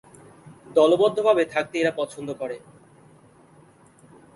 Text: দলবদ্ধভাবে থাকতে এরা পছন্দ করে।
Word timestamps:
দলবদ্ধভাবে 0.75 1.43
থাকতে 1.45 1.75
এরা 1.79 1.91
পছন্দ 1.91 2.29
করে। 2.33 2.57